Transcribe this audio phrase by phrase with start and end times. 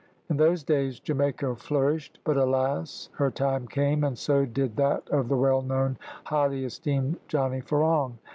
[0.31, 3.09] In those days Jamaica flourished, but alas!
[3.17, 8.15] her time came, and so did that of the well known highly esteemed Johnny Ferong.